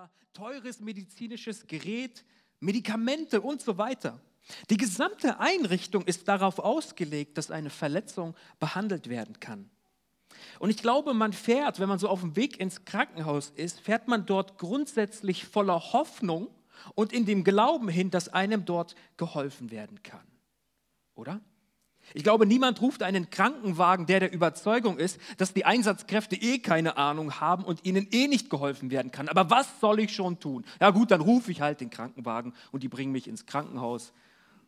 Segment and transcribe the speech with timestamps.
[0.00, 2.24] Labor, teures medizinisches Gerät,
[2.60, 4.20] Medikamente und so weiter.
[4.70, 9.68] Die gesamte Einrichtung ist darauf ausgelegt, dass eine Verletzung behandelt werden kann.
[10.58, 14.08] Und ich glaube, man fährt, wenn man so auf dem Weg ins Krankenhaus ist, fährt
[14.08, 16.48] man dort grundsätzlich voller Hoffnung
[16.94, 20.26] und in dem Glauben hin, dass einem dort geholfen werden kann.
[21.14, 21.40] Oder?
[22.14, 26.96] Ich glaube, niemand ruft einen Krankenwagen, der der Überzeugung ist, dass die Einsatzkräfte eh keine
[26.96, 29.28] Ahnung haben und ihnen eh nicht geholfen werden kann.
[29.28, 30.64] Aber was soll ich schon tun?
[30.80, 34.12] Ja gut, dann rufe ich halt den Krankenwagen und die bringen mich ins Krankenhaus.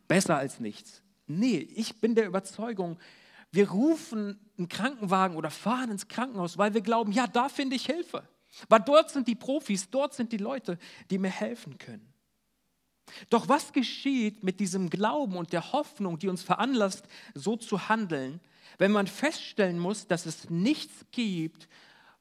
[0.07, 1.01] Besser als nichts.
[1.27, 2.97] Nee, ich bin der Überzeugung,
[3.51, 7.85] wir rufen einen Krankenwagen oder fahren ins Krankenhaus, weil wir glauben, ja, da finde ich
[7.85, 8.27] Hilfe.
[8.69, 10.77] Weil dort sind die Profis, dort sind die Leute,
[11.09, 12.12] die mir helfen können.
[13.29, 18.39] Doch was geschieht mit diesem Glauben und der Hoffnung, die uns veranlasst, so zu handeln,
[18.77, 21.67] wenn man feststellen muss, dass es nichts gibt,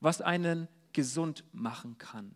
[0.00, 2.34] was einen gesund machen kann?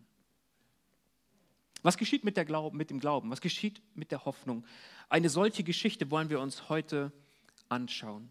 [1.83, 3.29] Was geschieht mit, Glauben, mit dem Glauben?
[3.29, 4.65] Was geschieht mit der Hoffnung?
[5.09, 7.13] Eine solche Geschichte wollen wir uns heute
[7.69, 8.29] anschauen.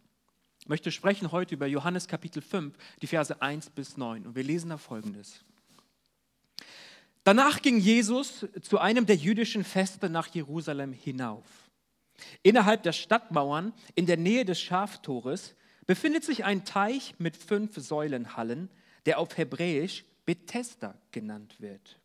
[0.61, 4.27] Ich möchte sprechen heute über Johannes Kapitel 5, die Verse 1 bis 9.
[4.27, 5.45] Und wir lesen da folgendes.
[7.27, 11.45] Danach ging Jesus zu einem der jüdischen Feste nach Jerusalem hinauf.
[12.45, 15.57] Innerhalb der Stadtmauern, in der Nähe des Schaftores,
[15.89, 18.71] befindet sich ein Teich mit fünf Säulenhallen,
[19.07, 21.99] der auf Hebräisch Bethesda genannt wird.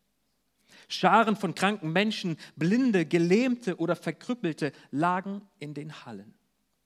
[0.88, 6.34] Scharen von kranken Menschen, Blinde, Gelähmte oder Verkrüppelte lagen in den Hallen.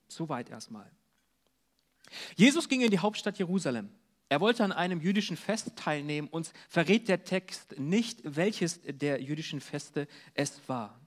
[0.08, 0.90] Soweit erstmal.
[2.34, 3.88] Jesus ging in die Hauptstadt Jerusalem.
[4.28, 6.28] Er wollte an einem jüdischen Fest teilnehmen.
[6.28, 11.00] Uns verrät der Text nicht, welches der jüdischen Feste es war.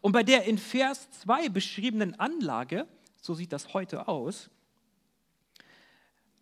[0.00, 2.86] Und bei der in Vers 2 beschriebenen Anlage,
[3.20, 4.50] so sieht das heute aus,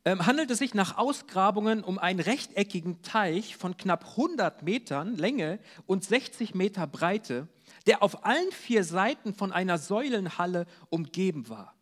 [0.05, 5.59] ähm, handelt es sich nach Ausgrabungen um einen rechteckigen Teich von knapp 100 Metern Länge
[5.87, 7.49] und 60 Meter Breite,
[7.87, 11.75] der auf allen vier Seiten von einer Säulenhalle umgeben war.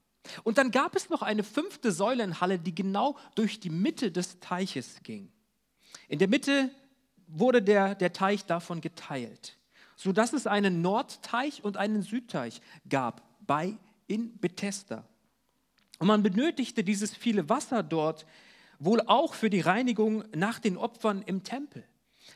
[0.44, 5.02] Und dann gab es noch eine fünfte Säulenhalle, die genau durch die Mitte des Teiches
[5.02, 5.30] ging.
[6.08, 6.70] In der Mitte
[7.26, 9.56] wurde der, der Teich davon geteilt,
[9.96, 13.76] sodass es einen Nordteich und einen Südteich gab bei
[14.06, 15.04] in Bethesda.
[15.98, 18.26] Und man benötigte dieses viele Wasser dort
[18.78, 21.84] wohl auch für die Reinigung nach den Opfern im Tempel.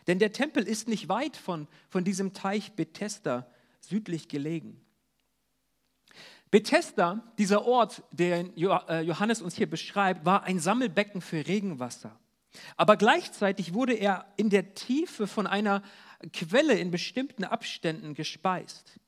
[0.06, 3.46] Denn der Tempel ist nicht weit von, von diesem Teich Bethesda
[3.80, 4.80] südlich gelegen.
[6.50, 12.18] Bethesda, dieser Ort, den äh, Johannes uns hier beschreibt, war ein Sammelbecken für Regenwasser.
[12.76, 15.82] Aber gleichzeitig wurde er in der Tiefe von einer
[16.32, 18.98] Quelle in bestimmten Abständen gespeist.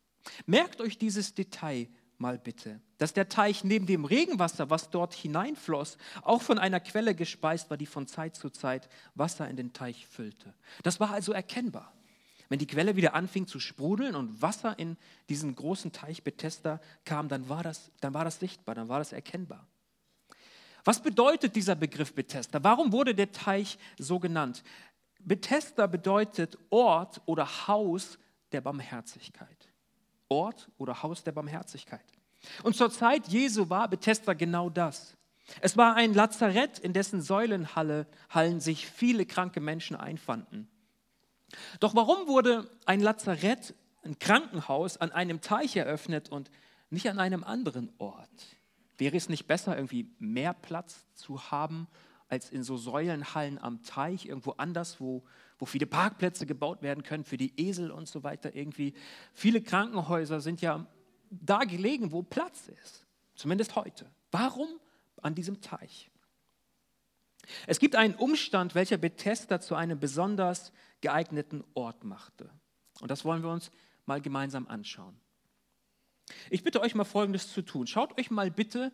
[0.47, 1.89] Merkt euch dieses Detail
[2.19, 7.17] mal bitte, dass der Teich neben dem Regenwasser, was dort hineinfloss, auch von einer Quelle
[7.17, 10.55] gespeist war, die von Zeit zu Zeit Wasser in den Teich füllte.
[10.85, 11.93] Das war also erkennbar.
[12.53, 14.99] Wenn die Quelle wieder anfing zu sprudeln und Wasser in
[15.31, 19.15] diesen großen Teich Bethesda kam, dann war das, dann war das sichtbar, dann war das
[19.15, 19.67] erkennbar.
[20.85, 22.63] Was bedeutet dieser Begriff Bethesda?
[22.63, 24.65] Warum wurde der Teich so genannt?
[25.21, 28.19] Bethesda bedeutet Ort oder Haus
[28.53, 29.71] der Barmherzigkeit.
[30.29, 32.05] Ort oder Haus der Barmherzigkeit.
[32.65, 35.17] Und zur Zeit Jesu war Bethesda genau das.
[35.63, 40.69] Es war ein Lazarett, in dessen Säulenhallen sich viele kranke Menschen einfanden.
[41.81, 43.75] Doch warum wurde ein Lazarett,
[44.05, 46.51] ein Krankenhaus an einem Teich eröffnet und
[46.91, 48.57] nicht an einem anderen Ort?
[48.99, 51.89] Wäre es nicht besser, irgendwie mehr Platz zu haben
[52.29, 55.25] als in so Säulenhallen am Teich, irgendwo anders, wo,
[55.59, 58.55] wo viele Parkplätze gebaut werden können für die Esel und so weiter?
[58.55, 58.95] Irgendwie
[59.35, 60.87] viele Krankenhäuser sind ja
[61.31, 64.11] da gelegen, wo Platz ist, zumindest heute.
[64.31, 64.69] Warum
[65.21, 66.12] an diesem Teich?
[67.67, 72.51] Es gibt einen Umstand, welcher Bethesda zu einem besonders geeigneten Ort machte.
[73.01, 73.71] Und das wollen wir uns
[74.07, 75.17] mal gemeinsam anschauen.
[76.51, 77.87] Ich bitte euch mal Folgendes zu tun.
[77.87, 78.93] Schaut euch mal bitte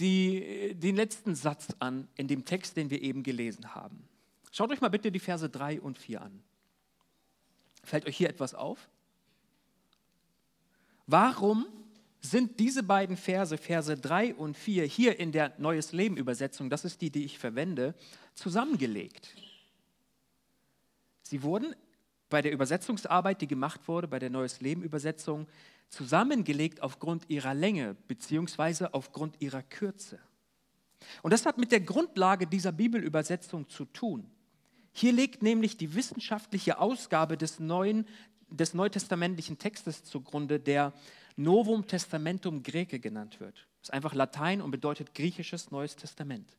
[0.00, 4.08] die, den letzten Satz an in dem Text, den wir eben gelesen haben.
[4.52, 6.42] Schaut euch mal bitte die Verse 3 und 4 an.
[7.84, 8.88] Fällt euch hier etwas auf?
[11.06, 11.66] Warum
[12.22, 16.84] sind diese beiden Verse, Verse 3 und 4, hier in der Neues Leben Übersetzung, das
[16.84, 17.94] ist die, die ich verwende,
[18.34, 19.34] zusammengelegt.
[21.22, 21.74] Sie wurden
[22.30, 25.48] bei der Übersetzungsarbeit, die gemacht wurde, bei der Neues Leben Übersetzung,
[25.88, 28.86] zusammengelegt aufgrund ihrer Länge bzw.
[28.92, 30.18] aufgrund ihrer Kürze.
[31.22, 34.30] Und das hat mit der Grundlage dieser Bibelübersetzung zu tun.
[34.92, 38.06] Hier liegt nämlich die wissenschaftliche Ausgabe des, neuen,
[38.48, 40.92] des neutestamentlichen Textes zugrunde, der
[41.36, 43.54] Novum Testamentum Graece genannt wird.
[43.80, 46.56] Das ist einfach Latein und bedeutet griechisches Neues Testament.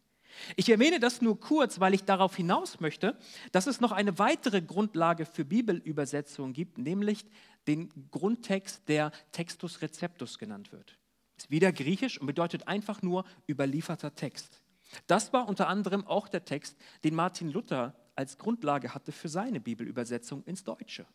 [0.55, 3.17] Ich erwähne das nur kurz, weil ich darauf hinaus möchte,
[3.51, 7.25] dass es noch eine weitere Grundlage für Bibelübersetzungen gibt, nämlich
[7.67, 10.97] den Grundtext, der Textus Receptus genannt wird.
[11.37, 14.61] Ist wieder griechisch und bedeutet einfach nur überlieferter Text.
[15.07, 19.59] Das war unter anderem auch der Text, den Martin Luther als Grundlage hatte für seine
[19.59, 21.05] Bibelübersetzung ins Deutsche.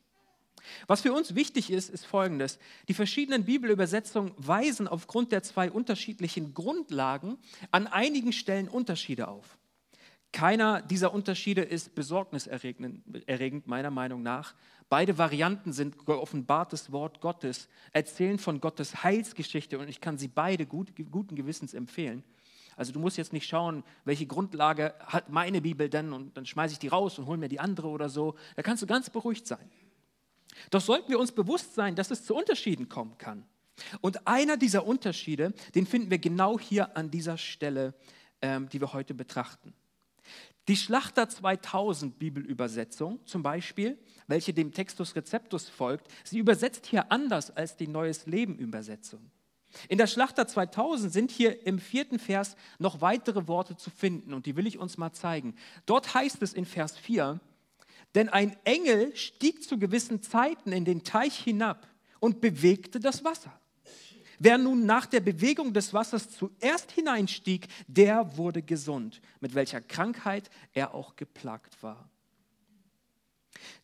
[0.87, 2.59] Was für uns wichtig ist, ist Folgendes.
[2.89, 7.39] Die verschiedenen Bibelübersetzungen weisen aufgrund der zwei unterschiedlichen Grundlagen
[7.71, 9.59] an einigen Stellen Unterschiede auf.
[10.33, 14.55] Keiner dieser Unterschiede ist besorgniserregend, meiner Meinung nach.
[14.91, 20.67] Beide Varianten sind geoffenbartes Wort Gottes, erzählen von Gottes Heilsgeschichte und ich kann sie beide
[20.67, 22.25] gut, guten Gewissens empfehlen.
[22.77, 26.75] Also du musst jetzt nicht schauen, welche Grundlage hat meine Bibel denn und dann schmeiße
[26.75, 28.37] ich die raus und hole mir die andere oder so.
[28.55, 29.69] Da kannst du ganz beruhigt sein.
[30.71, 33.45] Doch sollten wir uns bewusst sein, dass es zu Unterschieden kommen kann.
[34.01, 37.95] Und einer dieser Unterschiede, den finden wir genau hier an dieser Stelle,
[38.43, 39.73] ähm, die wir heute betrachten.
[40.69, 47.51] Die Schlachter 2000 Bibelübersetzung zum Beispiel, welche dem Textus Receptus folgt, sie übersetzt hier anders
[47.51, 49.31] als die Neues Leben Übersetzung.
[49.89, 54.47] In der Schlachter 2000 sind hier im vierten Vers noch weitere Worte zu finden und
[54.47, 55.55] die will ich uns mal zeigen.
[55.87, 57.41] Dort heißt es in Vers 4,
[58.15, 61.87] denn ein Engel stieg zu gewissen Zeiten in den Teich hinab
[62.21, 63.59] und bewegte das Wasser.
[64.39, 70.49] Wer nun nach der Bewegung des Wassers zuerst hineinstieg, der wurde gesund, mit welcher Krankheit
[70.73, 72.09] er auch geplagt war.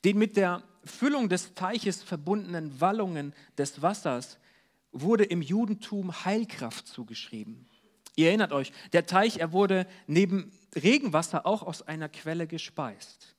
[0.05, 4.39] Den mit der Füllung des Teiches verbundenen Wallungen des Wassers
[4.93, 7.67] wurde im Judentum Heilkraft zugeschrieben.
[8.15, 13.34] Ihr erinnert euch, der Teich, er wurde neben Regenwasser auch aus einer Quelle gespeist.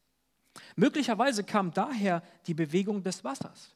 [0.76, 3.76] Möglicherweise kam daher die Bewegung des Wassers.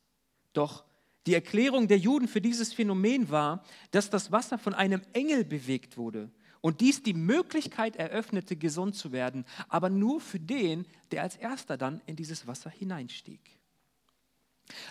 [0.54, 0.84] Doch
[1.26, 5.98] die Erklärung der Juden für dieses Phänomen war, dass das Wasser von einem Engel bewegt
[5.98, 6.32] wurde
[6.62, 11.78] und dies die Möglichkeit eröffnete, gesund zu werden, aber nur für den, der als erster
[11.78, 13.40] dann in dieses Wasser hineinstieg.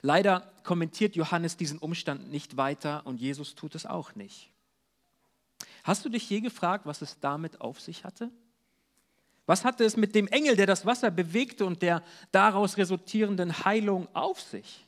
[0.02, 4.50] Leider kommentiert Johannes diesen Umstand nicht weiter und Jesus tut es auch nicht.
[5.84, 8.30] Hast du dich je gefragt, was es damit auf sich hatte?
[9.48, 12.02] Was hatte es mit dem Engel, der das Wasser bewegte und der
[12.32, 14.86] daraus resultierenden Heilung auf sich?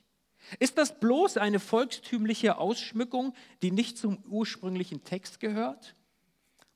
[0.58, 5.96] Ist das bloß eine volkstümliche Ausschmückung, die nicht zum ursprünglichen Text gehört?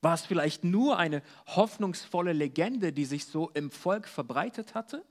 [0.01, 5.05] War es vielleicht nur eine hoffnungsvolle Legende, die sich so im Volk verbreitet hatte?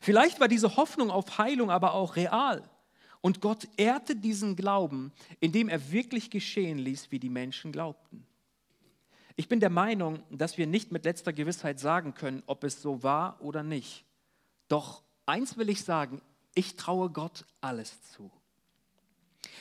[0.00, 2.62] Vielleicht war diese Hoffnung auf Heilung aber auch real
[3.20, 8.26] und Gott ehrte diesen Glauben, indem er wirklich geschehen ließ, wie die Menschen glaubten.
[9.36, 13.02] Ich bin der Meinung, dass wir nicht mit letzter Gewissheit sagen können, ob es so
[13.02, 14.04] war oder nicht.
[14.68, 16.22] Doch eins will ich sagen,
[16.54, 18.30] ich traue Gott alles zu.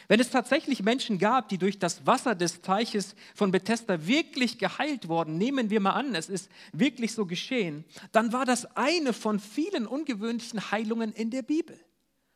[0.07, 5.09] Wenn es tatsächlich Menschen gab, die durch das Wasser des Teiches von Bethesda wirklich geheilt
[5.09, 9.39] wurden, nehmen wir mal an, es ist wirklich so geschehen, dann war das eine von
[9.39, 11.79] vielen ungewöhnlichen Heilungen in der Bibel.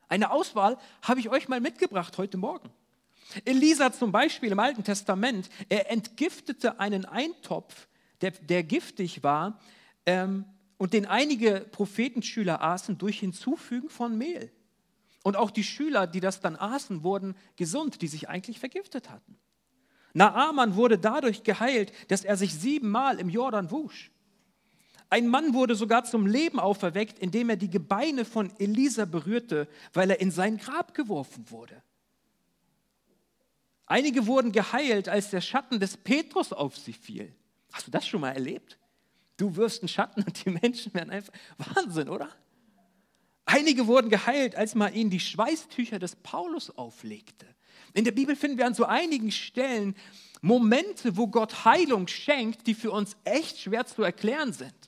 [0.09, 2.69] Eine Auswahl habe ich euch mal mitgebracht heute Morgen.
[3.45, 7.87] Elisa zum Beispiel im Alten Testament, er entgiftete einen Eintopf,
[8.21, 9.59] der, der giftig war
[10.05, 10.45] ähm,
[10.77, 14.51] und den einige Prophetenschüler aßen durch Hinzufügen von Mehl.
[15.23, 19.37] Und auch die Schüler, die das dann aßen, wurden gesund, die sich eigentlich vergiftet hatten.
[20.13, 24.11] Naaman wurde dadurch geheilt, dass er sich siebenmal im Jordan wusch.
[25.11, 30.11] Ein Mann wurde sogar zum Leben auferweckt, indem er die Gebeine von Elisa berührte, weil
[30.11, 31.81] er in sein Grab geworfen wurde.
[33.89, 37.33] Einige wurden geheilt, als der Schatten des Petrus auf sie fiel.
[37.73, 38.77] Hast du das schon mal erlebt?
[39.35, 42.29] Du wirst einen Schatten und die Menschen werden einfach Wahnsinn, oder?
[43.45, 47.47] Einige wurden geheilt, als man ihnen die Schweißtücher des Paulus auflegte.
[47.93, 49.95] In der Bibel finden wir an so einigen Stellen
[50.41, 54.78] Momente, wo Gott Heilung schenkt, die für uns echt schwer zu erklären sind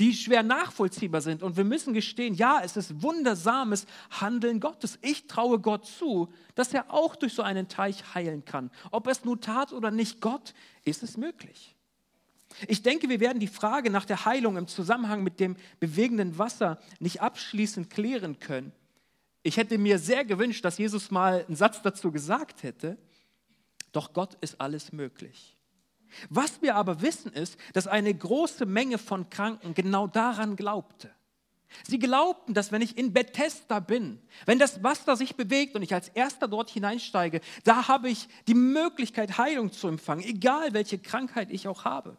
[0.00, 1.42] die schwer nachvollziehbar sind.
[1.42, 4.98] Und wir müssen gestehen, ja, es ist wundersames Handeln Gottes.
[5.02, 8.70] Ich traue Gott zu, dass er auch durch so einen Teich heilen kann.
[8.90, 11.76] Ob es nun tat oder nicht, Gott ist es möglich.
[12.68, 16.78] Ich denke, wir werden die Frage nach der Heilung im Zusammenhang mit dem bewegenden Wasser
[17.00, 18.72] nicht abschließend klären können.
[19.42, 22.96] Ich hätte mir sehr gewünscht, dass Jesus mal einen Satz dazu gesagt hätte.
[23.92, 25.56] Doch Gott ist alles möglich.
[26.28, 31.10] Was wir aber wissen ist, dass eine große Menge von Kranken genau daran glaubte.
[31.82, 35.92] Sie glaubten, dass wenn ich in Bethesda bin, wenn das Wasser sich bewegt und ich
[35.92, 41.50] als erster dort hineinsteige, da habe ich die Möglichkeit, Heilung zu empfangen, egal welche Krankheit
[41.50, 42.16] ich auch habe.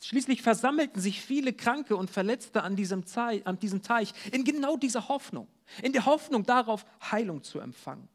[0.00, 4.76] Schließlich versammelten sich viele Kranke und Verletzte an diesem, Teich, an diesem Teich in genau
[4.76, 5.48] dieser Hoffnung,
[5.82, 8.08] in der Hoffnung darauf, Heilung zu empfangen.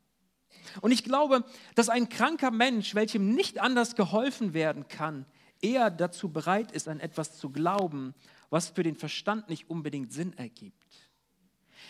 [0.81, 1.43] Und ich glaube,
[1.75, 5.25] dass ein kranker Mensch, welchem nicht anders geholfen werden kann,
[5.61, 8.13] eher dazu bereit ist, an etwas zu glauben,
[8.49, 10.75] was für den Verstand nicht unbedingt Sinn ergibt.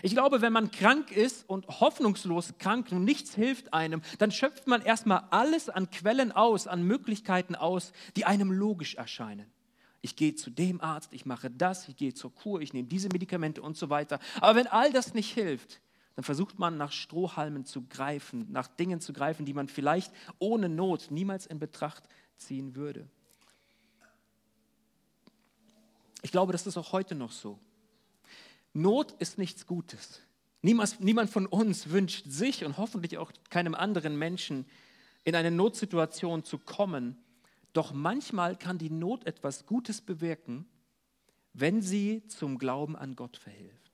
[0.01, 4.67] Ich glaube, wenn man krank ist und hoffnungslos krank und nichts hilft einem, dann schöpft
[4.67, 9.51] man erstmal alles an Quellen aus, an Möglichkeiten aus, die einem logisch erscheinen.
[10.01, 13.09] Ich gehe zu dem Arzt, ich mache das, ich gehe zur Kur, ich nehme diese
[13.09, 14.19] Medikamente und so weiter.
[14.39, 15.81] Aber wenn all das nicht hilft,
[16.15, 20.67] dann versucht man nach Strohhalmen zu greifen, nach Dingen zu greifen, die man vielleicht ohne
[20.67, 22.03] Not niemals in Betracht
[22.37, 23.07] ziehen würde.
[26.21, 27.59] Ich glaube, das ist auch heute noch so.
[28.73, 30.21] Not ist nichts Gutes.
[30.61, 34.65] Niemand, niemand von uns wünscht sich und hoffentlich auch keinem anderen Menschen
[35.23, 37.17] in eine Notsituation zu kommen.
[37.71, 40.65] Doch manchmal kann die Not etwas Gutes bewirken,
[41.53, 43.88] wenn sie zum Glauben an Gott verhilft.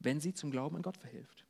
[0.00, 1.44] Wenn sie zum Glauben an Gott verhilft.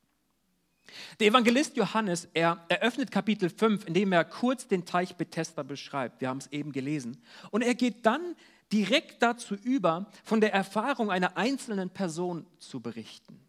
[1.21, 6.21] Der Evangelist Johannes, er eröffnet Kapitel 5, indem er kurz den Teich Bethesda beschreibt.
[6.21, 7.23] Wir haben es eben gelesen.
[7.51, 8.35] Und er geht dann
[8.73, 13.41] direkt dazu über, von der Erfahrung einer einzelnen Person zu berichten.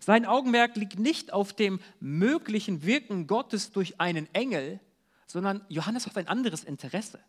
[0.00, 4.80] Sein Augenmerk liegt nicht auf dem möglichen Wirken Gottes durch einen Engel,
[5.26, 7.20] sondern Johannes hat ein anderes Interesse.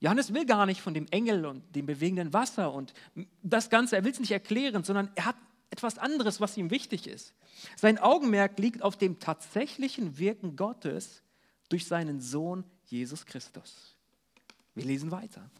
[0.00, 2.92] Johannes will gar nicht von dem Engel und dem bewegenden Wasser und
[3.42, 5.36] das Ganze, er will es nicht erklären, sondern er hat
[5.72, 7.32] etwas anderes, was ihm wichtig ist.
[7.76, 11.22] Sein Augenmerk liegt auf dem tatsächlichen Wirken Gottes
[11.70, 13.96] durch seinen Sohn Jesus Christus.
[14.74, 15.50] Wir lesen weiter.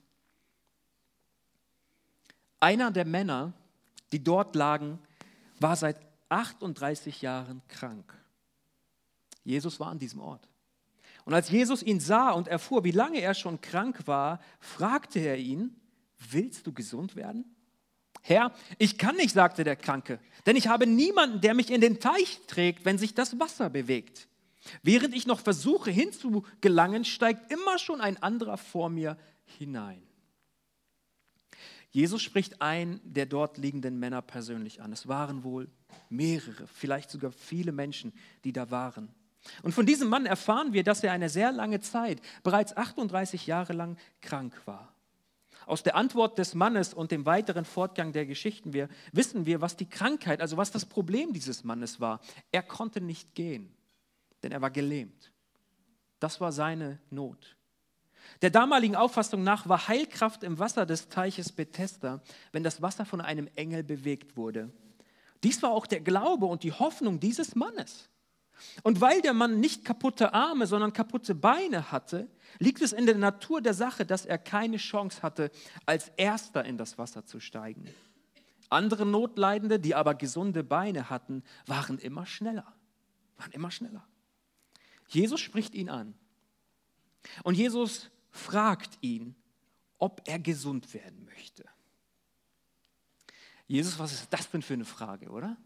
[2.61, 3.55] Einer der Männer,
[4.13, 4.99] die dort lagen,
[5.59, 5.97] war seit
[6.29, 8.15] 38 Jahren krank.
[9.45, 10.47] Jesus war an diesem Ort.
[11.25, 15.39] Und als Jesus ihn sah und erfuhr, wie lange er schon krank war, fragte er
[15.39, 15.75] ihn,
[16.31, 17.57] willst du gesund werden?
[18.23, 22.01] Herr, ich kann nicht, sagte der Kranke, denn ich habe niemanden, der mich in den
[22.01, 24.29] Teich trägt, wenn sich das Wasser bewegt.
[24.83, 29.19] Während ich noch versuche hinzugelangen, steigt immer schon ein anderer vor mir
[29.59, 30.03] hinein.
[31.91, 34.93] Jesus spricht einen der dort liegenden Männer persönlich an.
[34.93, 35.69] Es waren wohl
[36.09, 38.13] mehrere, vielleicht sogar viele Menschen,
[38.45, 39.11] die da waren.
[39.63, 43.73] Und von diesem Mann erfahren wir, dass er eine sehr lange Zeit, bereits 38 Jahre
[43.73, 44.92] lang, krank war.
[45.67, 49.77] Aus der Antwort des Mannes und dem weiteren Fortgang der Geschichten wir, wissen wir, was
[49.77, 52.21] die Krankheit, also was das Problem dieses Mannes war.
[52.51, 53.75] Er konnte nicht gehen,
[54.43, 55.33] denn er war gelähmt.
[56.21, 57.57] Das war seine Not.
[58.41, 63.21] Der damaligen Auffassung nach war Heilkraft im Wasser des Teiches Bethesda, wenn das Wasser von
[63.21, 64.71] einem Engel bewegt wurde.
[65.43, 68.09] Dies war auch der Glaube und die Hoffnung dieses Mannes.
[68.83, 72.29] Und weil der Mann nicht kaputte Arme, sondern kaputte Beine hatte,
[72.59, 75.51] liegt es in der Natur der Sache, dass er keine Chance hatte,
[75.87, 77.89] als erster in das Wasser zu steigen.
[78.69, 82.73] Andere Notleidende, die aber gesunde Beine hatten, waren immer schneller,
[83.37, 84.07] waren immer schneller.
[85.09, 86.15] Jesus spricht ihn an.
[87.43, 89.37] Und Jesus fragt ihn,
[89.99, 91.65] ob er gesund werden möchte.
[93.67, 95.57] Jesus, was ist das denn für eine Frage, oder?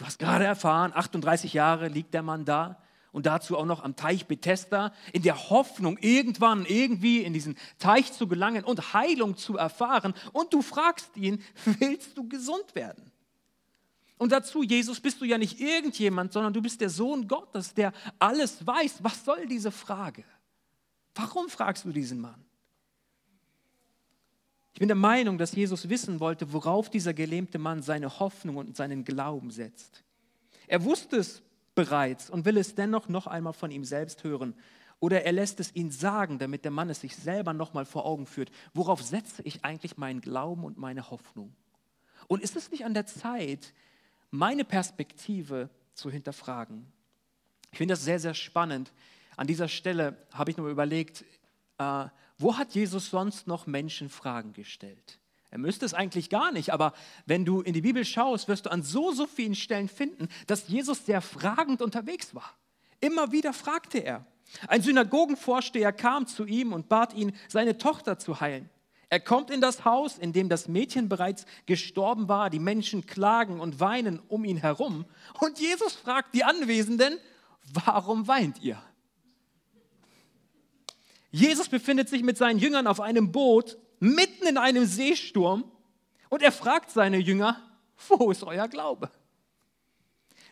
[0.00, 3.96] Du hast gerade erfahren, 38 Jahre liegt der Mann da und dazu auch noch am
[3.96, 9.58] Teich Bethesda, in der Hoffnung, irgendwann irgendwie in diesen Teich zu gelangen und Heilung zu
[9.58, 10.14] erfahren.
[10.32, 13.12] Und du fragst ihn, willst du gesund werden?
[14.16, 17.92] Und dazu, Jesus, bist du ja nicht irgendjemand, sondern du bist der Sohn Gottes, der
[18.18, 19.04] alles weiß.
[19.04, 20.24] Was soll diese Frage?
[21.14, 22.42] Warum fragst du diesen Mann?
[24.72, 28.76] Ich bin der Meinung, dass Jesus wissen wollte, worauf dieser gelähmte Mann seine Hoffnung und
[28.76, 30.04] seinen Glauben setzt.
[30.66, 31.42] Er wusste es
[31.74, 34.54] bereits und will es dennoch noch einmal von ihm selbst hören.
[35.00, 38.04] Oder er lässt es ihn sagen, damit der Mann es sich selber noch mal vor
[38.04, 38.50] Augen führt.
[38.74, 41.54] Worauf setze ich eigentlich meinen Glauben und meine Hoffnung?
[42.28, 43.72] Und ist es nicht an der Zeit,
[44.30, 46.86] meine Perspektive zu hinterfragen?
[47.72, 48.92] Ich finde das sehr, sehr spannend,
[49.40, 51.24] an dieser Stelle habe ich nur überlegt,
[51.78, 52.06] äh,
[52.40, 55.18] wo hat Jesus sonst noch Menschen Fragen gestellt?
[55.50, 56.92] Er müsste es eigentlich gar nicht, aber
[57.26, 60.68] wenn du in die Bibel schaust, wirst du an so, so vielen Stellen finden, dass
[60.68, 62.54] Jesus sehr fragend unterwegs war.
[63.00, 64.24] Immer wieder fragte er.
[64.68, 68.70] Ein Synagogenvorsteher kam zu ihm und bat ihn, seine Tochter zu heilen.
[69.08, 72.48] Er kommt in das Haus, in dem das Mädchen bereits gestorben war.
[72.48, 75.04] Die Menschen klagen und weinen um ihn herum.
[75.40, 77.18] Und Jesus fragt die Anwesenden,
[77.72, 78.80] warum weint ihr?
[81.30, 85.70] Jesus befindet sich mit seinen Jüngern auf einem Boot mitten in einem Seesturm
[86.28, 87.60] und er fragt seine Jünger,
[88.08, 89.10] wo ist euer Glaube?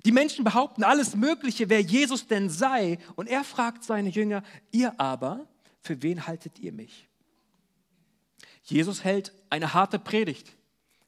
[0.04, 2.98] Die Menschen behaupten alles Mögliche, wer Jesus denn sei.
[3.16, 5.46] Und er fragt seine Jünger, ihr aber,
[5.80, 7.08] für wen haltet ihr mich?
[8.62, 10.56] Jesus hält eine harte Predigt.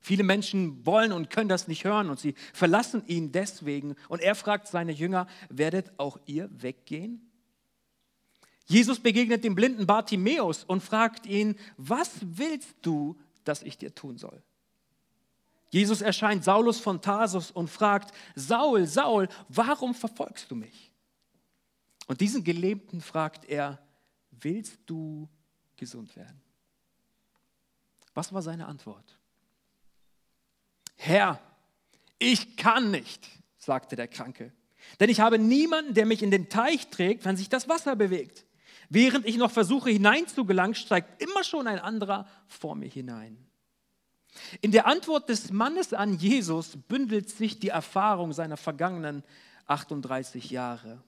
[0.00, 3.96] Viele Menschen wollen und können das nicht hören und sie verlassen ihn deswegen.
[4.08, 7.29] Und er fragt seine Jünger, werdet auch ihr weggehen?
[8.70, 14.16] Jesus begegnet dem blinden Bartimäus und fragt ihn, was willst du, dass ich dir tun
[14.16, 14.40] soll?
[15.70, 20.92] Jesus erscheint Saulus von Tarsus und fragt, Saul, Saul, warum verfolgst du mich?
[22.06, 23.80] Und diesen Gelähmten fragt er,
[24.30, 25.28] willst du
[25.76, 26.40] gesund werden?
[28.14, 29.18] Was war seine Antwort?
[30.94, 31.40] Herr,
[32.20, 34.52] ich kann nicht, sagte der Kranke,
[35.00, 38.46] denn ich habe niemanden, der mich in den Teich trägt, wenn sich das Wasser bewegt.
[38.90, 43.38] Während ich noch versuche hineinzugelangen, steigt immer schon ein anderer vor mir hinein.
[44.61, 49.23] In der Antwort des Mannes an Jesus bündelt sich die Erfahrung seiner vergangenen
[49.66, 51.02] 38 Jahre.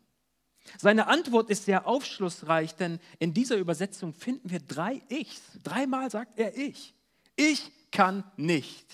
[0.79, 5.43] Seine Antwort ist sehr aufschlussreich, denn in dieser Übersetzung finden wir drei Ichs.
[5.65, 6.95] Dreimal sagt er Ich.
[7.35, 8.87] Ich kann nicht.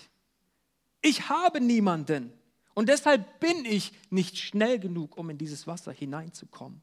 [1.03, 2.33] Ich habe niemanden.
[2.73, 6.81] Und deshalb bin ich nicht schnell genug, um in dieses Wasser hineinzukommen.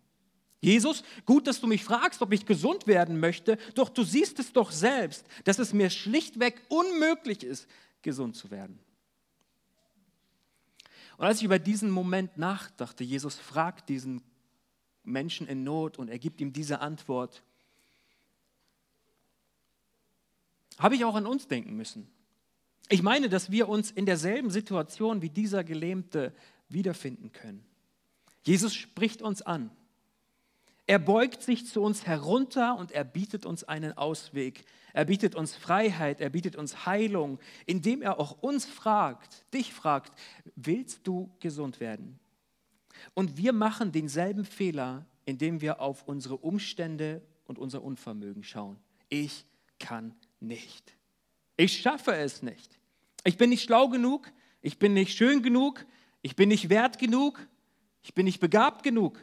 [0.62, 4.54] Jesus, gut, dass du mich fragst, ob ich gesund werden möchte, doch du siehst es
[4.54, 7.68] doch selbst, dass es mir schlichtweg unmöglich ist,
[8.02, 8.80] gesund zu werden.
[11.18, 14.22] Und als ich über diesen Moment nachdachte, Jesus fragt diesen
[15.04, 17.44] Menschen in Not und er gibt ihm diese Antwort,
[20.78, 22.08] habe ich auch an uns denken müssen.
[22.90, 26.34] Ich meine, dass wir uns in derselben Situation wie dieser Gelähmte
[26.70, 27.66] wiederfinden können.
[28.44, 29.72] Jesus spricht uns an.
[30.88, 34.66] Er beugt sich zu uns herunter und er bietet uns einen Ausweg.
[34.94, 40.14] Er bietet uns Freiheit, er bietet uns Heilung, indem er auch uns fragt, dich fragt,
[40.56, 42.20] willst du gesund werden?
[43.14, 48.78] Und wir machen denselben Fehler, indem wir auf unsere Umstände und unser Unvermögen schauen.
[49.10, 49.46] Ich
[49.80, 50.96] kann nicht.
[51.58, 52.80] Ich schaffe es nicht.
[53.24, 55.86] Ich bin nicht schlau genug, ich bin nicht schön genug,
[56.22, 57.48] ich bin nicht wert genug,
[58.04, 59.20] ich bin nicht begabt genug.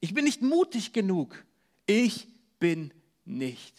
[0.00, 1.44] Ich bin nicht mutig genug.
[1.86, 2.28] Ich
[2.58, 2.92] bin
[3.24, 3.74] nicht.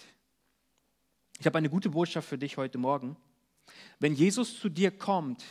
[1.40, 3.16] Ich habe eine gute Botschaft für dich heute Morgen.
[4.00, 5.44] Wenn Jesus zu dir kommt,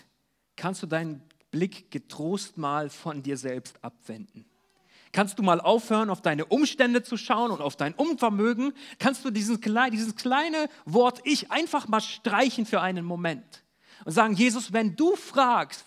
[0.56, 4.44] kannst du deinen Blick getrost mal von dir selbst abwenden.
[5.12, 8.74] Kannst du mal aufhören, auf deine Umstände zu schauen und auf dein Unvermögen?
[8.98, 13.64] Kannst du dieses, dieses kleine Wort Ich einfach mal streichen für einen Moment
[14.04, 15.86] und sagen, Jesus, wenn du fragst,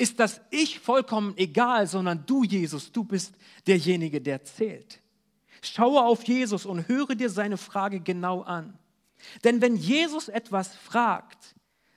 [0.00, 3.34] ist das Ich vollkommen egal, sondern du, Jesus, du bist
[3.66, 5.00] derjenige, der zählt.
[5.62, 8.78] Schaue auf Jesus und höre dir seine Frage genau an.
[9.44, 11.54] Denn wenn Jesus etwas fragt,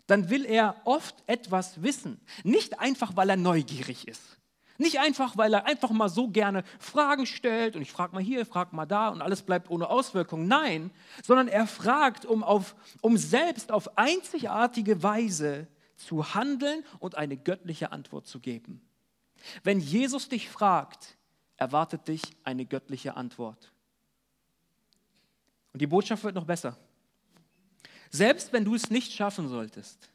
[0.07, 2.19] dann will er oft etwas wissen.
[2.43, 4.37] Nicht einfach, weil er neugierig ist.
[4.77, 8.45] Nicht einfach, weil er einfach mal so gerne Fragen stellt und ich frage mal hier,
[8.45, 10.47] frage mal da und alles bleibt ohne Auswirkung.
[10.47, 10.91] Nein,
[11.23, 17.91] sondern er fragt, um, auf, um selbst auf einzigartige Weise zu handeln und eine göttliche
[17.91, 18.81] Antwort zu geben.
[19.63, 21.17] Wenn Jesus dich fragt,
[21.57, 23.71] erwartet dich eine göttliche Antwort.
[25.73, 26.77] Und die Botschaft wird noch besser.
[28.09, 30.09] Selbst wenn du es nicht schaffen solltest,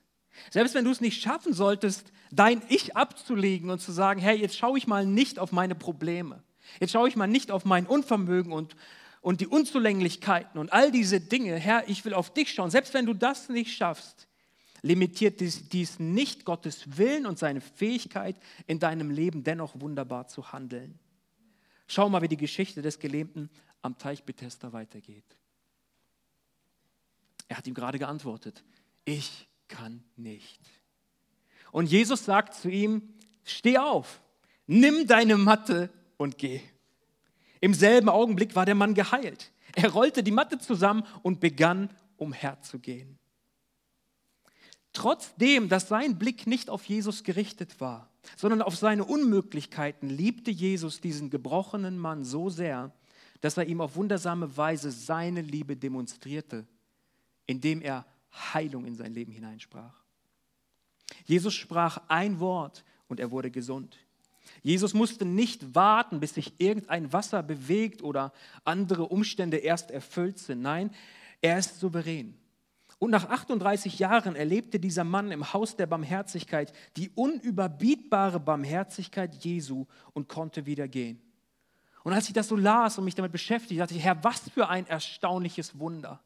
[0.50, 4.56] selbst wenn du es nicht schaffen solltest, dein Ich abzulegen und zu sagen, hey, jetzt
[4.56, 6.42] schaue ich mal nicht auf meine Probleme,
[6.78, 8.76] jetzt schaue ich mal nicht auf mein Unvermögen und,
[9.20, 13.06] und die Unzulänglichkeiten und all diese Dinge, Herr, ich will auf dich schauen, selbst wenn
[13.06, 14.27] du das nicht schaffst,
[14.82, 18.36] limitiert dies, dies nicht Gottes Willen und seine Fähigkeit,
[18.66, 20.98] in deinem Leben dennoch wunderbar zu handeln.
[21.86, 23.50] Schau mal, wie die Geschichte des Gelähmten
[23.82, 25.24] am Teich Bethesda weitergeht.
[27.48, 28.62] Er hat ihm gerade geantwortet,
[29.04, 30.60] ich kann nicht.
[31.72, 33.14] Und Jesus sagt zu ihm,
[33.44, 34.20] steh auf,
[34.66, 36.60] nimm deine Matte und geh.
[37.60, 39.50] Im selben Augenblick war der Mann geheilt.
[39.74, 43.17] Er rollte die Matte zusammen und begann umherzugehen.
[44.92, 51.01] Trotzdem, dass sein Blick nicht auf Jesus gerichtet war, sondern auf seine Unmöglichkeiten, liebte Jesus
[51.01, 52.92] diesen gebrochenen Mann so sehr,
[53.40, 56.66] dass er ihm auf wundersame Weise seine Liebe demonstrierte,
[57.46, 60.03] indem er Heilung in sein Leben hineinsprach.
[61.24, 63.96] Jesus sprach ein Wort und er wurde gesund.
[64.62, 68.33] Jesus musste nicht warten, bis sich irgendein Wasser bewegt oder
[68.64, 70.62] andere Umstände erst erfüllt sind.
[70.62, 70.90] Nein,
[71.40, 72.35] er ist souverän.
[72.98, 79.87] Und nach 38 Jahren erlebte dieser Mann im Haus der Barmherzigkeit die unüberbietbare Barmherzigkeit Jesu
[80.14, 81.22] und konnte wieder gehen.
[82.02, 84.68] Und als ich das so las und mich damit beschäftigte, dachte ich, Herr, was für
[84.68, 86.20] ein erstaunliches Wunder.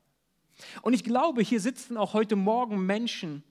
[0.81, 3.43] Und ich glaube, hier sitzen auch heute Morgen Menschen,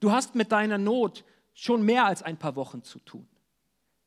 [0.00, 3.28] du hast mit deiner Not schon mehr als ein paar Wochen zu tun.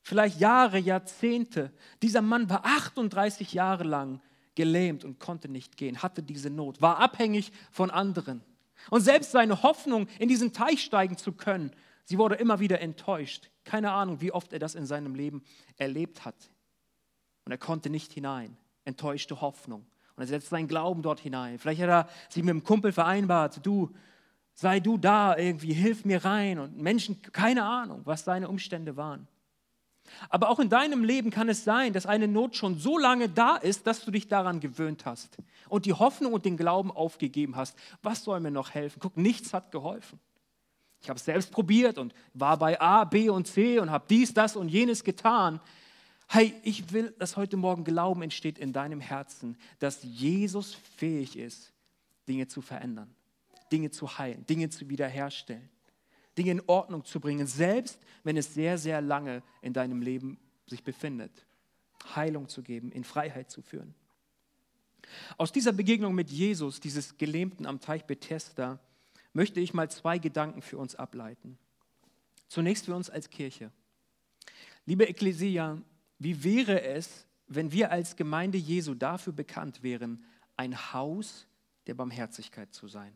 [0.02, 1.72] Vielleicht Jahre, Jahrzehnte.
[2.02, 4.22] Dieser Mann war 38 Jahre lang
[4.56, 8.42] gelähmt und konnte nicht gehen, hatte diese Not, war abhängig von anderen.
[8.90, 11.72] Und selbst seine Hoffnung, in diesen Teich steigen zu können,
[12.06, 13.50] sie wurde immer wieder enttäuscht.
[13.64, 15.44] Keine Ahnung, wie oft er das in seinem Leben
[15.78, 16.36] erlebt hat.
[17.46, 18.58] Und er konnte nicht hinein.
[18.86, 19.86] enttäuschte Hoffnung.
[20.16, 21.58] Und er setzt seinen Glauben dort hinein.
[21.58, 23.92] Vielleicht hat er sich mit einem Kumpel vereinbart, du,
[24.54, 26.60] sei du da irgendwie, hilf mir rein.
[26.60, 29.28] Und Menschen, keine Ahnung, was seine Umstände waren.
[30.30, 33.56] Aber auch in deinem Leben kann es sein, dass eine Not schon so lange da
[33.56, 35.38] ist, dass du dich daran gewöhnt hast
[35.70, 37.76] und die Hoffnung und den Glauben aufgegeben hast.
[38.02, 39.00] Was soll mir noch helfen?
[39.00, 40.20] Guck, nichts hat geholfen.
[41.02, 44.34] Ich habe es selbst probiert und war bei A, B und C und habe dies,
[44.34, 45.60] das und jenes getan.
[46.30, 51.74] Hey, ich will, dass heute Morgen Glauben entsteht in deinem Herzen, dass Jesus fähig ist,
[52.28, 53.14] Dinge zu verändern,
[53.72, 55.70] Dinge zu heilen, Dinge zu wiederherstellen.
[56.38, 60.84] Dinge in Ordnung zu bringen, selbst wenn es sehr, sehr lange in deinem Leben sich
[60.84, 61.46] befindet.
[62.16, 63.94] Heilung zu geben, in Freiheit zu führen.
[65.38, 68.80] Aus dieser Begegnung mit Jesus, dieses Gelähmten am Teich Bethesda,
[69.34, 71.58] möchte ich mal zwei Gedanken für uns ableiten.
[72.48, 73.72] Zunächst für uns als Kirche.
[74.86, 75.82] Liebe Ekklesia,
[76.20, 80.24] wie wäre es, wenn wir als Gemeinde Jesu dafür bekannt wären,
[80.56, 81.48] ein Haus
[81.88, 83.14] der Barmherzigkeit zu sein?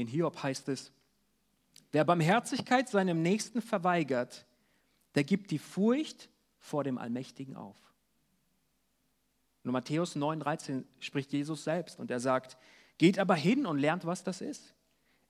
[0.00, 0.92] In Hiob heißt es,
[1.92, 4.46] wer Barmherzigkeit seinem Nächsten verweigert,
[5.14, 7.76] der gibt die Furcht vor dem Allmächtigen auf.
[9.62, 12.56] Und Matthäus 9,13 spricht Jesus selbst und er sagt,
[12.96, 14.74] geht aber hin und lernt, was das ist.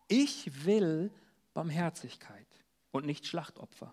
[0.06, 1.10] Ich will
[1.52, 2.46] Barmherzigkeit
[2.92, 3.92] und nicht Schlachtopfer.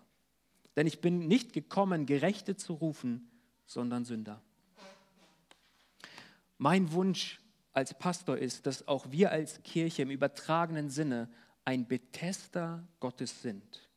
[0.76, 3.28] Denn ich bin nicht gekommen, Gerechte zu rufen,
[3.66, 4.40] sondern Sünder.
[6.56, 7.40] Mein Wunsch
[7.72, 11.28] als Pastor ist, dass auch wir als Kirche im übertragenen Sinne
[11.64, 13.88] ein Betester Gottes sind,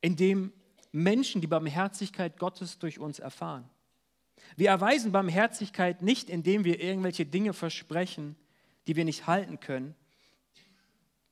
[0.00, 0.52] in dem
[0.92, 3.68] Menschen die Barmherzigkeit Gottes durch uns erfahren.
[4.56, 8.36] Wir erweisen Barmherzigkeit nicht, indem wir irgendwelche Dinge versprechen,
[8.86, 9.94] die wir nicht halten können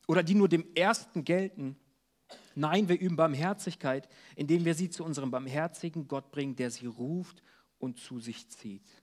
[0.07, 1.77] oder die nur dem Ersten gelten.
[2.55, 7.43] Nein, wir üben Barmherzigkeit, indem wir sie zu unserem barmherzigen Gott bringen, der sie ruft
[7.79, 9.00] und zu sich zieht.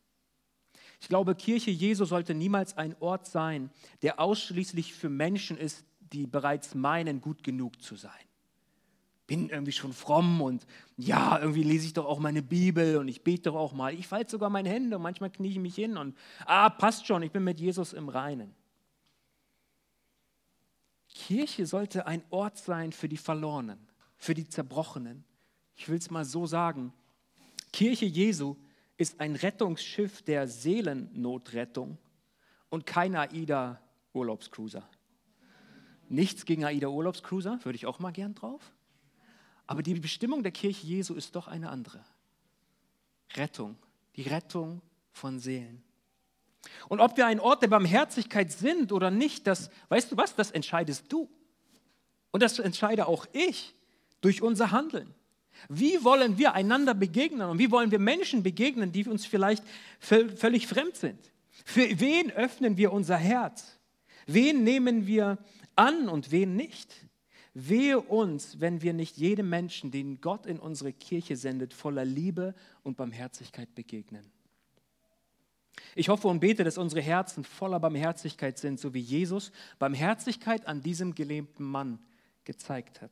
[1.00, 3.70] Ich glaube, Kirche Jesu sollte niemals ein Ort sein,
[4.02, 8.12] der ausschließlich für Menschen ist, die bereits meinen, gut genug zu sein.
[9.28, 13.24] Bin irgendwie schon fromm und ja, irgendwie lese ich doch auch meine Bibel und ich
[13.24, 13.94] bete doch auch mal.
[13.94, 17.22] Ich falte sogar meine Hände und manchmal knie ich mich hin und ah, passt schon,
[17.24, 18.56] ich bin mit Jesus im Reinen.
[21.14, 23.80] Kirche sollte ein Ort sein für die Verlorenen,
[24.16, 25.26] für die Zerbrochenen.
[25.76, 26.94] Ich will es mal so sagen.
[27.74, 28.56] Kirche Jesu
[28.98, 31.98] ist ein Rettungsschiff der Seelennotrettung
[32.70, 34.88] und kein AIDA-Urlaubscruiser.
[36.10, 38.74] Nichts gegen AIDA-Urlaubscruiser, würde ich auch mal gern drauf.
[39.68, 42.04] Aber die Bestimmung der Kirche Jesu ist doch eine andere.
[43.36, 43.78] Rettung,
[44.16, 44.82] die Rettung
[45.12, 45.84] von Seelen.
[46.88, 50.52] Und ob wir ein Ort der Barmherzigkeit sind oder nicht, das, weißt du was, das
[50.52, 51.30] entscheidest du.
[52.32, 53.76] Und das entscheide auch ich
[54.22, 55.14] durch unser Handeln.
[55.70, 59.64] Wie wollen wir einander begegnen und wie wollen wir Menschen begegnen, die uns vielleicht
[60.00, 61.20] völlig fremd sind?
[61.66, 63.78] Für wen öffnen wir unser Herz?
[64.26, 65.38] Wen nehmen wir
[65.76, 66.94] an und wen nicht?
[67.54, 72.54] Wehe uns, wenn wir nicht jedem Menschen, den Gott in unsere Kirche sendet, voller Liebe
[72.84, 74.32] und Barmherzigkeit begegnen.
[75.96, 80.82] Ich hoffe und bete, dass unsere Herzen voller Barmherzigkeit sind, so wie Jesus Barmherzigkeit an
[80.82, 82.00] diesem gelähmten Mann
[82.44, 83.12] gezeigt hat.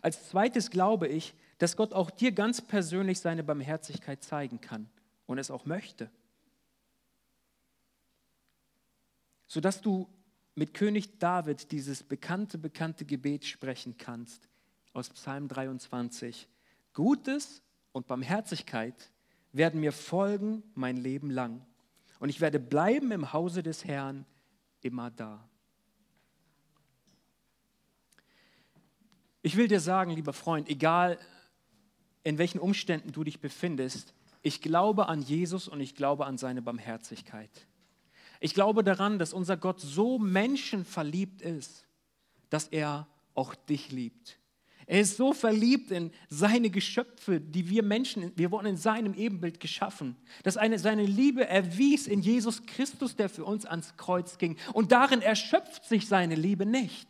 [0.00, 4.88] Als zweites glaube ich, dass Gott auch dir ganz persönlich seine Barmherzigkeit zeigen kann
[5.26, 6.10] und es auch möchte.
[9.46, 10.08] Sodass du
[10.54, 14.48] mit König David dieses bekannte, bekannte Gebet sprechen kannst
[14.92, 16.48] aus Psalm 23.
[16.92, 19.10] Gutes und Barmherzigkeit
[19.52, 21.64] werden mir folgen mein Leben lang.
[22.18, 24.26] Und ich werde bleiben im Hause des Herrn
[24.80, 25.48] immer da.
[29.42, 31.18] Ich will dir sagen, lieber Freund, egal
[32.22, 36.62] in welchen Umständen du dich befindest, ich glaube an Jesus und ich glaube an seine
[36.62, 37.50] Barmherzigkeit.
[38.40, 41.86] Ich glaube daran, dass unser Gott so menschenverliebt ist,
[42.50, 44.38] dass er auch dich liebt.
[44.86, 49.60] Er ist so verliebt in seine Geschöpfe, die wir Menschen, wir wurden in seinem Ebenbild
[49.60, 54.56] geschaffen, dass eine, seine Liebe erwies in Jesus Christus, der für uns ans Kreuz ging.
[54.72, 57.08] Und darin erschöpft sich seine Liebe nicht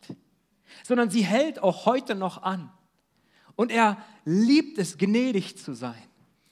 [0.85, 2.70] sondern sie hält auch heute noch an.
[3.56, 6.02] Und er liebt es, gnädig zu sein.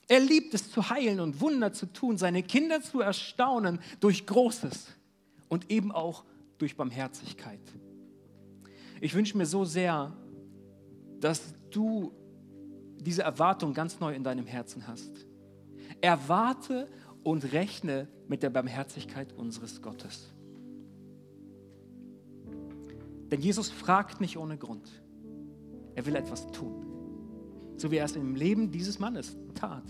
[0.08, 4.88] Er liebt es zu heilen und Wunder zu tun, seine Kinder zu erstaunen durch Großes
[5.48, 6.24] und eben auch
[6.58, 7.60] durch Barmherzigkeit.
[9.00, 10.12] Ich wünsche mir so sehr,
[11.20, 12.12] dass du
[12.98, 15.26] diese Erwartung ganz neu in deinem Herzen hast.
[16.00, 16.88] Erwarte
[17.22, 20.32] und rechne mit der Barmherzigkeit unseres Gottes.
[23.30, 24.90] Denn Jesus fragt nicht ohne Grund.
[25.94, 26.86] Er will etwas tun.
[27.76, 29.84] So wie er es im Leben dieses Mannes tat.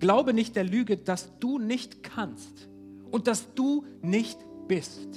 [0.00, 2.68] Glaube nicht der Lüge, dass du nicht kannst
[3.10, 5.08] und dass du nicht bist.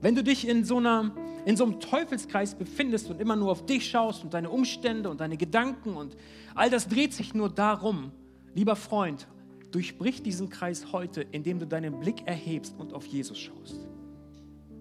[0.00, 1.14] Wenn du dich in so, einer,
[1.46, 5.20] in so einem Teufelskreis befindest und immer nur auf dich schaust und deine Umstände und
[5.20, 6.16] deine Gedanken und
[6.54, 8.10] all das dreht sich nur darum,
[8.54, 9.28] lieber Freund,
[9.70, 13.86] durchbrich diesen Kreis heute, indem du deinen Blick erhebst und auf Jesus schaust.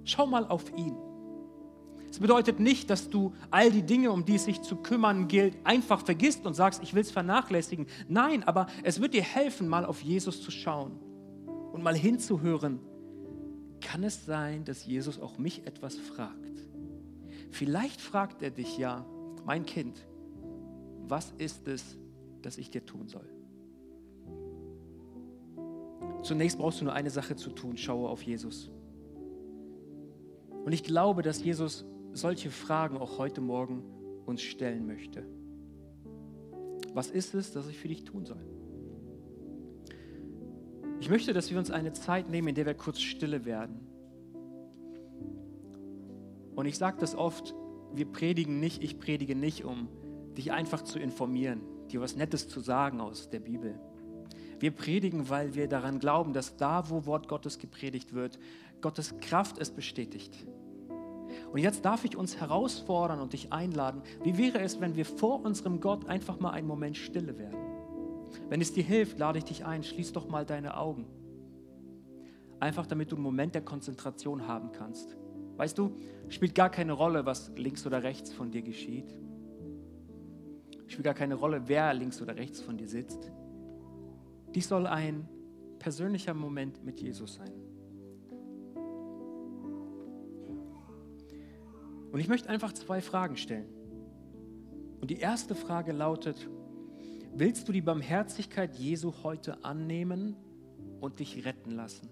[0.03, 0.95] Schau mal auf ihn.
[2.09, 5.55] Es bedeutet nicht, dass du all die Dinge, um die es sich zu kümmern gilt,
[5.63, 7.87] einfach vergisst und sagst, ich will es vernachlässigen.
[8.09, 10.99] Nein, aber es wird dir helfen, mal auf Jesus zu schauen
[11.71, 12.79] und mal hinzuhören.
[13.79, 16.35] Kann es sein, dass Jesus auch mich etwas fragt?
[17.49, 19.05] Vielleicht fragt er dich ja,
[19.45, 20.05] mein Kind,
[21.07, 21.97] was ist es,
[22.41, 23.29] das ich dir tun soll?
[26.23, 28.69] Zunächst brauchst du nur eine Sache zu tun, schaue auf Jesus.
[30.63, 33.83] Und ich glaube, dass Jesus solche Fragen auch heute Morgen
[34.25, 35.25] uns stellen möchte.
[36.93, 38.43] Was ist es, das ich für dich tun soll?
[40.99, 43.79] Ich möchte, dass wir uns eine Zeit nehmen, in der wir kurz stille werden.
[46.55, 47.55] Und ich sage das oft,
[47.93, 49.87] wir predigen nicht, ich predige nicht, um
[50.37, 53.79] dich einfach zu informieren, dir was Nettes zu sagen aus der Bibel.
[54.59, 58.37] Wir predigen, weil wir daran glauben, dass da, wo Wort Gottes gepredigt wird,
[58.81, 60.45] Gottes Kraft es bestätigt.
[61.51, 65.43] Und jetzt darf ich uns herausfordern und dich einladen, wie wäre es, wenn wir vor
[65.43, 67.57] unserem Gott einfach mal einen Moment stille werden?
[68.49, 71.05] Wenn es dir hilft, lade ich dich ein, schließ doch mal deine Augen.
[72.59, 75.17] Einfach damit du einen Moment der Konzentration haben kannst.
[75.57, 75.95] Weißt du,
[76.29, 79.13] spielt gar keine Rolle, was links oder rechts von dir geschieht.
[80.87, 83.31] Spielt gar keine Rolle, wer links oder rechts von dir sitzt.
[84.53, 85.27] Dies soll ein
[85.79, 87.70] persönlicher Moment mit Jesus sein.
[92.11, 93.69] Und ich möchte einfach zwei Fragen stellen.
[94.99, 96.47] Und die erste Frage lautet,
[97.33, 100.35] willst du die Barmherzigkeit Jesu heute annehmen
[100.99, 102.09] und dich retten lassen?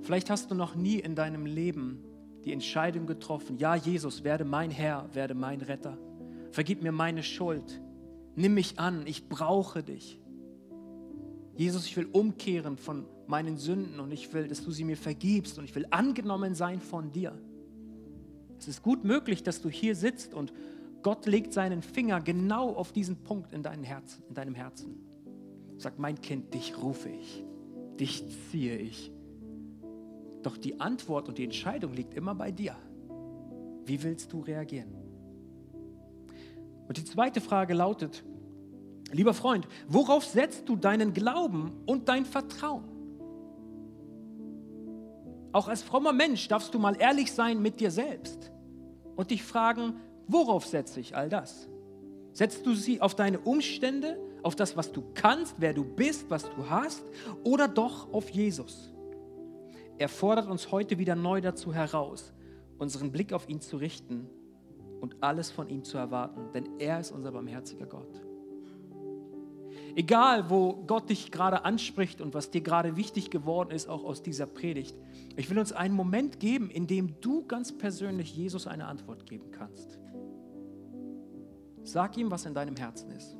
[0.00, 2.02] Vielleicht hast du noch nie in deinem Leben
[2.44, 5.96] die Entscheidung getroffen, ja Jesus, werde mein Herr, werde mein Retter.
[6.50, 7.80] Vergib mir meine Schuld.
[8.34, 10.18] Nimm mich an, ich brauche dich.
[11.54, 15.58] Jesus, ich will umkehren von meinen Sünden und ich will, dass du sie mir vergibst
[15.58, 17.38] und ich will angenommen sein von dir.
[18.62, 20.52] Es ist gut möglich, dass du hier sitzt und
[21.02, 25.04] Gott legt seinen Finger genau auf diesen Punkt in, deinem Herzen, in deinem Herzen.
[25.78, 27.44] Sagt, mein Kind, dich rufe ich,
[27.98, 28.22] dich
[28.52, 29.10] ziehe ich.
[30.44, 32.76] Doch die Antwort und die Entscheidung liegt immer bei dir.
[33.84, 34.94] Wie willst du reagieren?
[36.86, 38.22] Und die zweite Frage lautet,
[39.10, 42.84] lieber Freund, worauf setzt du deinen Glauben und dein Vertrauen?
[45.50, 48.51] Auch als frommer Mensch darfst du mal ehrlich sein mit dir selbst
[49.16, 51.68] und dich fragen, worauf setze ich all das?
[52.32, 56.44] Setzt du sie auf deine Umstände, auf das, was du kannst, wer du bist, was
[56.44, 57.04] du hast,
[57.44, 58.92] oder doch auf Jesus?
[59.98, 62.32] Er fordert uns heute wieder neu dazu heraus,
[62.78, 64.28] unseren Blick auf ihn zu richten
[65.00, 68.31] und alles von ihm zu erwarten, denn er ist unser barmherziger Gott.
[69.94, 74.22] Egal, wo Gott dich gerade anspricht und was dir gerade wichtig geworden ist, auch aus
[74.22, 74.96] dieser Predigt.
[75.36, 79.50] Ich will uns einen Moment geben, in dem du ganz persönlich Jesus eine Antwort geben
[79.50, 79.98] kannst.
[81.82, 83.36] Sag ihm, was in deinem Herzen ist.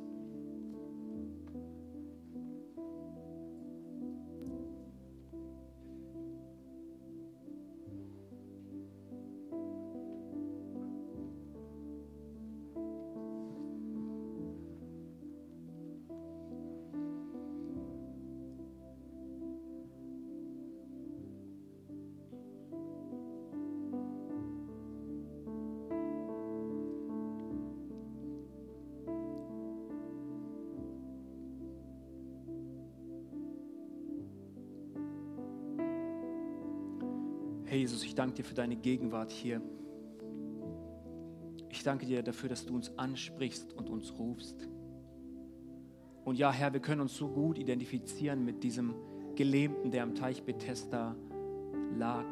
[38.23, 39.61] Danke dir für deine Gegenwart hier.
[41.69, 44.69] Ich danke dir dafür, dass du uns ansprichst und uns rufst.
[46.23, 48.95] Und ja, Herr, wir können uns so gut identifizieren mit diesem
[49.35, 51.17] Gelähmten, der am Teich Bethesda
[51.97, 52.23] lag.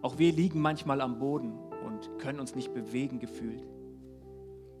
[0.00, 1.52] Auch wir liegen manchmal am Boden
[1.86, 3.62] und können uns nicht bewegen gefühlt.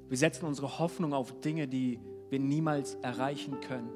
[0.08, 3.90] Wir setzen unsere Hoffnung auf Dinge, die wir niemals erreichen können.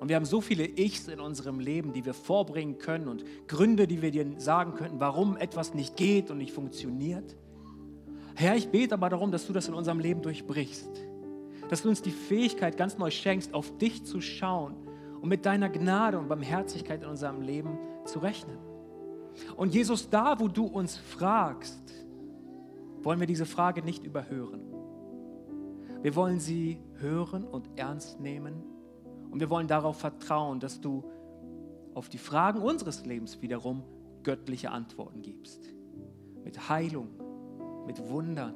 [0.00, 3.86] Und wir haben so viele Ichs in unserem Leben, die wir vorbringen können und Gründe,
[3.86, 7.36] die wir dir sagen könnten, warum etwas nicht geht und nicht funktioniert.
[8.34, 10.88] Herr, ich bete aber darum, dass du das in unserem Leben durchbrichst.
[11.68, 14.74] Dass du uns die Fähigkeit ganz neu schenkst, auf dich zu schauen
[15.20, 18.56] und mit deiner Gnade und Barmherzigkeit in unserem Leben zu rechnen.
[19.54, 21.92] Und Jesus, da wo du uns fragst,
[23.02, 24.62] wollen wir diese Frage nicht überhören.
[26.00, 28.69] Wir wollen sie hören und ernst nehmen.
[29.30, 31.04] Und wir wollen darauf vertrauen, dass du
[31.94, 33.82] auf die Fragen unseres Lebens wiederum
[34.22, 35.72] göttliche Antworten gibst.
[36.44, 37.08] Mit Heilung,
[37.86, 38.54] mit Wundern,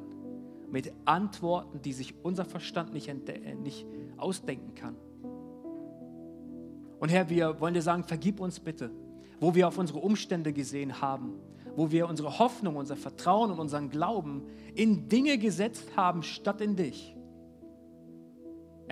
[0.71, 4.97] mit Antworten, die sich unser Verstand nicht, äh, nicht ausdenken kann.
[6.99, 8.91] Und Herr, wir wollen dir sagen, vergib uns bitte,
[9.41, 11.35] wo wir auf unsere Umstände gesehen haben,
[11.77, 14.43] wo wir unsere Hoffnung, unser Vertrauen und unseren Glauben
[14.75, 17.15] in Dinge gesetzt haben, statt in dich.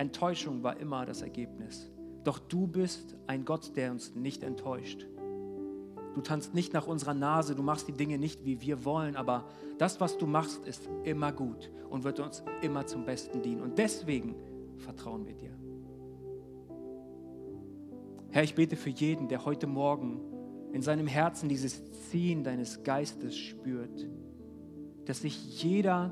[0.03, 1.89] Enttäuschung war immer das Ergebnis.
[2.23, 5.07] Doch du bist ein Gott, der uns nicht enttäuscht.
[6.13, 9.45] Du tanzt nicht nach unserer Nase, du machst die Dinge nicht, wie wir wollen, aber
[9.79, 13.61] das, was du machst, ist immer gut und wird uns immer zum Besten dienen.
[13.61, 14.35] Und deswegen
[14.77, 15.57] vertrauen wir dir.
[18.29, 20.19] Herr, ich bete für jeden, der heute Morgen
[20.71, 24.07] in seinem Herzen dieses Ziehen deines Geistes spürt,
[25.05, 26.11] dass sich jeder,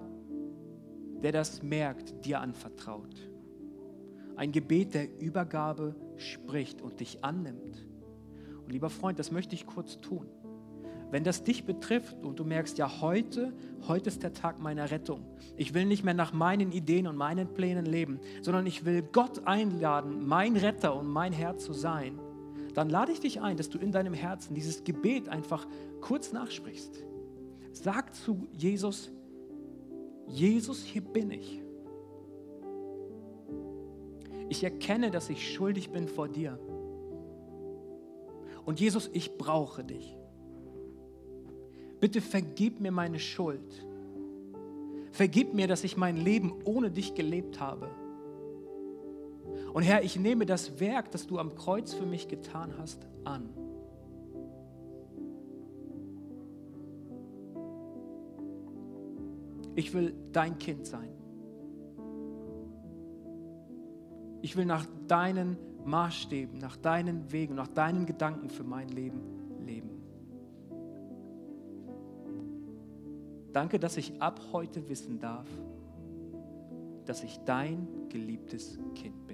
[1.21, 3.30] der das merkt, dir anvertraut.
[4.41, 7.85] Ein Gebet der Übergabe spricht und dich annimmt.
[8.65, 10.25] Und lieber Freund, das möchte ich kurz tun.
[11.11, 13.53] Wenn das dich betrifft und du merkst, ja, heute,
[13.87, 15.27] heute ist der Tag meiner Rettung.
[15.57, 19.45] Ich will nicht mehr nach meinen Ideen und meinen Plänen leben, sondern ich will Gott
[19.45, 22.19] einladen, mein Retter und mein Herr zu sein
[22.73, 25.67] dann lade ich dich ein, dass du in deinem Herzen dieses Gebet einfach
[25.99, 27.03] kurz nachsprichst.
[27.73, 29.11] Sag zu Jesus,
[30.25, 31.61] Jesus, hier bin ich.
[34.51, 36.59] Ich erkenne, dass ich schuldig bin vor dir.
[38.65, 40.17] Und Jesus, ich brauche dich.
[42.01, 43.87] Bitte vergib mir meine Schuld.
[45.13, 47.89] Vergib mir, dass ich mein Leben ohne dich gelebt habe.
[49.71, 53.53] Und Herr, ich nehme das Werk, das du am Kreuz für mich getan hast, an.
[59.75, 61.20] Ich will dein Kind sein.
[64.41, 69.21] Ich will nach deinen Maßstäben, nach deinen Wegen, nach deinen Gedanken für mein Leben
[69.65, 69.89] leben.
[73.53, 75.47] Danke, dass ich ab heute wissen darf,
[77.05, 79.30] dass ich dein geliebtes Kind bin.